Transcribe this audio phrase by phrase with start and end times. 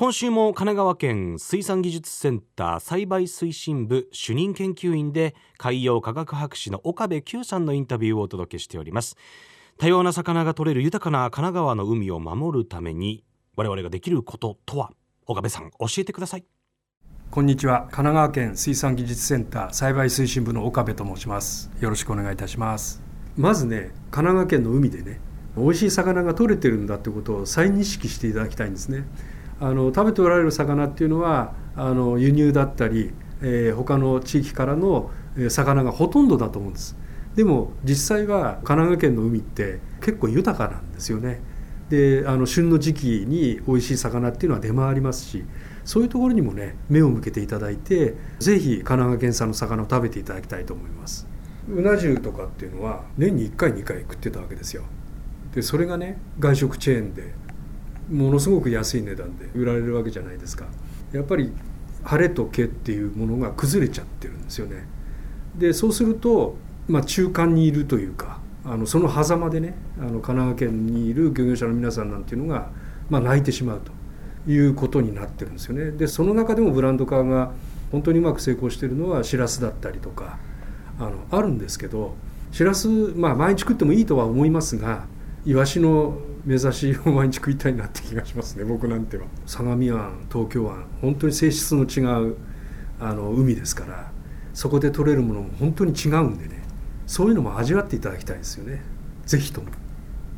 [0.00, 9.16] 今週も神奈川県水産技術センター栽培推進部主任研究員で海洋科学博士の岡部久さんのインタビューをお届けしております。
[9.76, 13.24] 多様な魚が取れる豊かな神奈川の海を守るために
[13.56, 14.92] 我々ができることとは？
[15.26, 16.44] 岡部さん教えてください。
[17.32, 17.80] こんにちは。
[17.80, 21.72] 神奈川県水産技術センター栽培推進部の岡部と申します。
[21.80, 23.02] よろしくお願いいたします。
[23.36, 25.18] まずね神奈川県の海でね
[25.56, 29.02] 美味しい魚が取れてるんだってことを再認識していただきたいんですね
[29.60, 33.12] あの食べておられる魚っていうのはあの輸入だったり、
[33.42, 35.10] えー、他の地域からの
[35.48, 36.96] 魚がほとんどだと思うんです。
[37.36, 41.40] でも実際は神奈川県の海って結構豊かなんですよね。
[41.88, 45.44] であの旬の時期に美味しい魚っていうのは出回りますし
[45.84, 51.26] そういうところにもね目を向けていただいて是非神奈川県産の魚を食べていただきたいと思います。
[51.68, 54.84] うな重とかっていうのは年に1回2回食ってたわけですよ。
[55.54, 57.32] でそれがね外食チェーンで
[58.10, 60.66] ものすごく安い値段で売られるわけじゃないですか。
[61.12, 61.52] やっぱり
[62.04, 64.86] 晴れと毛っていうものが崩れちゃってるんですよね。
[65.56, 66.56] でそうすると、
[66.88, 72.70] まあ、中間にいるというかあのその狭間でねあの神奈川県にいる漁業者の皆さんなんていうのが、
[73.10, 73.92] まあ、泣いてしまうと
[74.50, 75.90] いうことになってるんですよね。
[75.90, 77.52] でその中でもブランド化が
[77.90, 80.38] 本当にうまく成功してるのはしらすだったりとか
[80.98, 82.14] あのあるんですけど
[82.52, 85.06] しらすまあ毎日食ってもいいとは思いますが
[85.44, 88.64] イワシの目指しを毎日食いたいなって気がしますね。
[88.64, 89.26] 僕なんては。
[89.44, 90.86] 相模湾東京湾。
[91.02, 92.36] 本当に性質の違う
[92.98, 94.10] あの海ですから
[94.54, 96.62] そこで取れるものも本当に違うんでね。
[97.06, 98.80] そういうのも味わっていただきたいですよね。
[99.26, 99.66] 是非とも。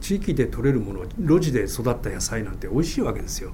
[0.00, 3.52] 地域で取れるもの路地で育った野菜なんて美味しいわけですよ。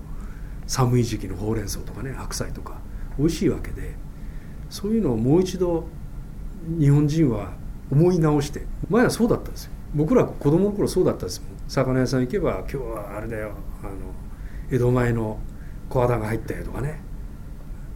[0.66, 2.78] 寒い時期のほうれん草とかね白菜とか。
[3.18, 3.94] 美味しいわけで。
[4.70, 5.86] そういうのをもう一度
[6.78, 7.52] 日本人は
[7.90, 9.72] 思い直して前はそうだったんですよ。
[9.94, 11.50] 僕ら子供の頃そうだったんですもん。
[11.68, 13.52] 魚屋さん行けば今日はあれだよ。
[13.82, 13.92] あの
[14.70, 15.38] 江戸前の
[15.88, 17.00] 小肌が入ったよとかね。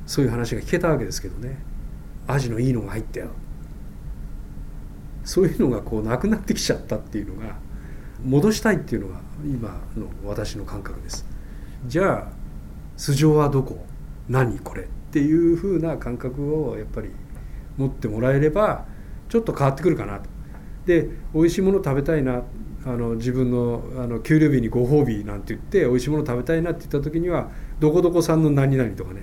[0.07, 1.63] そういう話が聞けたわけですけどね。
[2.27, 3.29] アジのいいのが入ったよ。
[5.25, 7.57] そういうのがこうなくなってきちゃったっていうのが
[8.25, 11.27] 戻したいっていうのが今の私の感覚です。
[11.87, 12.33] じゃあ
[12.97, 13.85] 素性はどこ？
[14.29, 14.83] 何これ？
[14.83, 17.11] っていうふうな感覚をやっぱり
[17.77, 18.87] 持ってもらえれば
[19.29, 20.31] ちょっと変わってくるかなと。
[20.87, 22.43] で美味しいもの食べたいな
[22.85, 29.23] あの自分のあの給料日にご褒美なんて言って美味しいもの食べたいなって言った時にはどこどこ産の何々とかね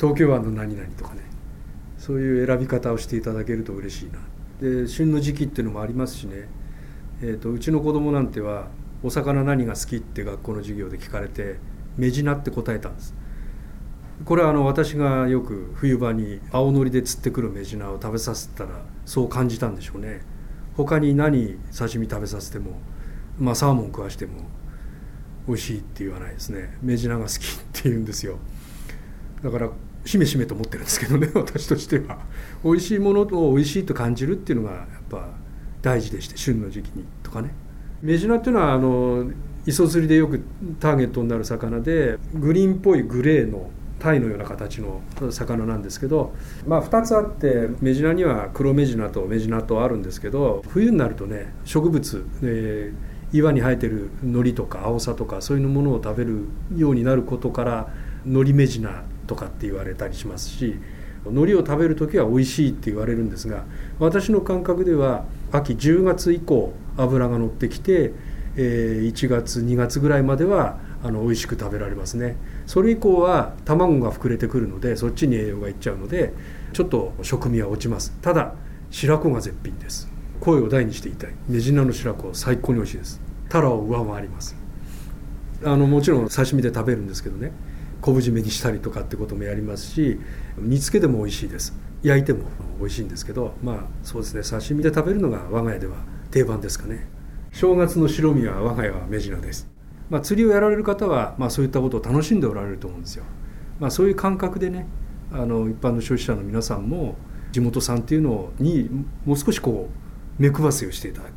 [0.00, 1.20] 東京湾の何々とかね
[1.98, 4.18] そういう選び方をしていただけると嬉しいな
[4.60, 6.48] で旬の時期っていうのもありますしね、
[7.22, 8.68] えーと、うちの子供なんては
[9.02, 11.56] 「お魚何が好き?」って学校の授業で聞かれて
[11.96, 13.14] 「メジナ」って答えたんです
[14.24, 18.70] これはあの私がよく冬場に青のりで釣ってくるメジナを食べさせたら
[19.06, 20.20] そう感じたんでしょうね
[20.84, 22.72] 他に何刺身食べさせても
[23.38, 24.32] まあサーモン食わしても
[25.46, 26.76] 美味しいって言わないですね。
[26.82, 27.38] メジナが好きっ
[27.72, 28.38] て言うんですよ。
[29.42, 29.70] だから
[30.04, 32.18] しめしめと思ってるんですけどね 私としては。
[32.62, 35.28] 美味しいものを美味しいと感じるっていうのがやっぱ
[35.82, 37.54] 大事でして旬の時期にとかね。
[38.02, 39.30] メジナっていうのはあの
[39.66, 40.40] 磯釣りでよく
[40.78, 43.70] ターゲットになる魚でグリーンっぽいグレーの
[44.00, 45.00] タイのような形の
[45.30, 46.34] 魚なんですけど、
[46.66, 57.92] まあ、2つあってメジナには黒メジナとメジナとあるんですけど冬になるとね植物、えー、岩に生えてる海苔とかアオサとかそういうものを食べるようになることから
[58.24, 60.76] 海苔メジナとかって言われたりしますし
[61.24, 63.64] 海苔を食べる時は美味しいって言われるんですが
[63.98, 68.12] 私の感覚では秋10月以降脂が乗ってきて、
[68.56, 72.36] えー、1月2月ぐらいまではあの美味しく食べられますね。
[72.66, 76.32] それ以降は卵が膨れてくるのでそっちに栄養がいっちゃうので
[76.72, 78.16] ちょっと食味は落ちます。
[78.20, 78.54] ただ
[78.90, 80.08] 白子が絶品です。
[80.40, 81.34] 声を大にして言いたい。
[81.48, 83.20] メジナの白子最高に美味しいです。
[83.48, 84.56] タラを上回ります。
[85.64, 87.52] あのもちろん刺身で食べるんですけどね。
[88.00, 90.18] 昆布締めにしたりとかってこともやりますし
[90.56, 91.74] 煮付けでも美味しいです。
[92.02, 92.44] 焼いても
[92.78, 94.42] 美味しいんですけどまあそうですね。
[94.42, 95.96] 刺身で食べるのが我が家では
[96.30, 97.08] 定番ですかね。
[97.52, 99.68] 正月の白身は我が家はメジナです。
[100.10, 103.24] まあ、釣りをやられる方は、まあ、そういったことを楽しんでおられると思うんですよ。
[103.78, 104.86] まあ、そういう感覚でね
[105.32, 107.16] あの一般の消費者の皆さんも
[107.52, 108.90] 地元産っていうのに
[109.24, 109.88] もう少しこ
[110.38, 111.34] う目配せをしていただくっ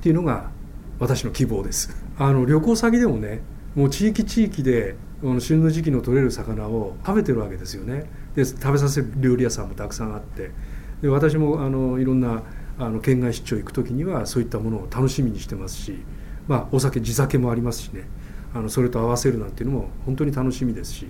[0.00, 0.50] ていうのが
[0.98, 1.94] 私の希望です。
[2.18, 3.42] あの旅行先でもね
[3.74, 4.96] もう地域地域で
[5.40, 8.04] 旬の時期の取れる魚を食べてるわけですよね
[8.34, 10.50] で食べさせる料理屋さんもたくさんあって
[11.00, 12.42] で私もあのいろんな
[12.78, 15.98] あの県外出張行く時にはそういったものを楽しみにしてますし、
[16.46, 18.08] まあ、お酒地酒もありますしね。
[18.54, 21.08] あのそれと合わせるなんていうのも本当に楽しみですし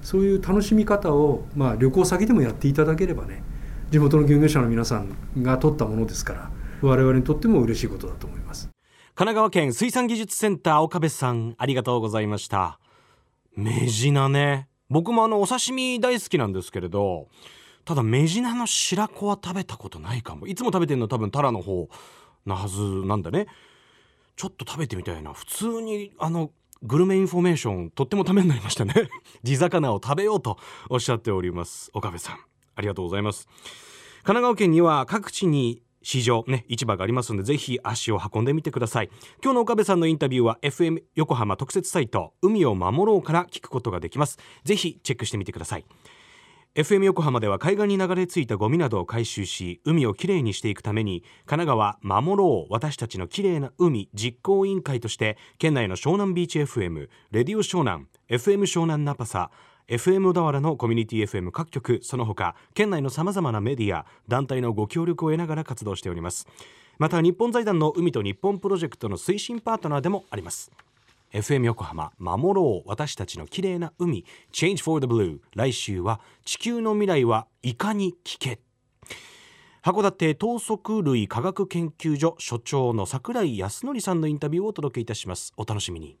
[0.00, 3.42] そういう楽しみ方を、まあ、旅行先でもやっていただければね
[3.90, 6.50] 地元の漁業者の皆さんが取ったものですから
[6.80, 8.70] 我々にとっても嬉しいことだと思います。
[9.14, 12.78] 神奈川県水産技術センター岡部さんありがとうございました。
[13.54, 14.68] メジナね。
[14.88, 17.28] 僕もあのお刺身大好きなんですけれど
[17.84, 20.46] ただメジナの白子は食べたことないかも。
[20.46, 21.88] いつも食べてるの多分タラの方
[22.46, 23.46] なはずなんだね。
[24.36, 25.32] ちょっと食べてみたいな。
[25.32, 26.50] 普通にあの
[26.82, 28.94] グルメインフォメーションとってもためになりましたね。
[29.42, 30.58] 地魚を食べようと
[30.90, 31.90] おっしゃっております。
[31.94, 32.38] 岡部さん。
[32.74, 33.48] ありがとうございます。
[34.22, 39.10] 神奈川県には各地に市場ね市場がありますのでぜひ足を運んでみてください。
[39.42, 44.38] 今日の岡部さんのインタビューは FM 横浜特設サイト海を守ろうから聞くことができます。
[44.64, 45.86] ぜひチェックしてみてください。
[46.76, 59.50] FM 横浜では海岸に流れ着いたゴミなどを回収し海をきれいにしていくために神奈川守ろう私たちのきれいな海実行委員会として県内の湘南ビーチ FM レディオ湘南 FM 湘南ナパサ
[59.88, 66.46] FM 小田原のコミュニティ FM 各局その他県内のさまざまなメディア団体のご協力を得ながら活動しております。
[66.98, 70.70] また日本財団の海と日本プロジェクトの推進パートナーでもあります。
[71.36, 78.58] FM 横浜守ろう私たちの綺麗な海 Change for the Blue 来週は地球の未来はいかに聞け。
[79.84, 85.52] 函館等速類科学研究所所長の櫻井康則さんのインタビューをお届けいたします。
[85.58, 86.18] お楽しみに。